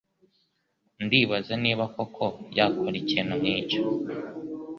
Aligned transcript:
Ndibaza 1.05 1.53
niba 1.63 1.83
koko 1.95 2.25
yakora 2.57 2.95
ikintu 3.03 3.33
nkicyo. 3.41 3.81